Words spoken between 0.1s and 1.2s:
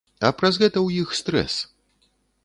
А праз гэта ў іх